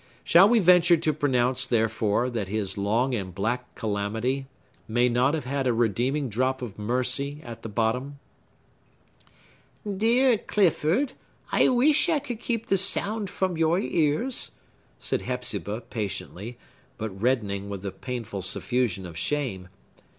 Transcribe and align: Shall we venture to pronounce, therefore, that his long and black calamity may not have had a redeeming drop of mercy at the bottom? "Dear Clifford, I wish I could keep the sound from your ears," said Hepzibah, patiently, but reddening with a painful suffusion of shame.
Shall 0.23 0.49
we 0.49 0.57
venture 0.57 0.97
to 0.97 1.13
pronounce, 1.13 1.67
therefore, 1.67 2.31
that 2.31 2.47
his 2.47 2.75
long 2.75 3.13
and 3.13 3.35
black 3.35 3.75
calamity 3.75 4.47
may 4.87 5.07
not 5.09 5.35
have 5.35 5.43
had 5.45 5.67
a 5.67 5.73
redeeming 5.75 6.27
drop 6.27 6.63
of 6.63 6.79
mercy 6.79 7.39
at 7.43 7.61
the 7.61 7.69
bottom? 7.69 8.17
"Dear 9.85 10.39
Clifford, 10.39 11.13
I 11.51 11.67
wish 11.67 12.09
I 12.09 12.17
could 12.17 12.39
keep 12.39 12.65
the 12.65 12.79
sound 12.79 13.29
from 13.29 13.59
your 13.59 13.77
ears," 13.77 14.49
said 14.97 15.21
Hepzibah, 15.21 15.81
patiently, 15.91 16.57
but 16.97 17.09
reddening 17.11 17.69
with 17.69 17.85
a 17.85 17.91
painful 17.91 18.41
suffusion 18.41 19.05
of 19.05 19.15
shame. 19.15 19.67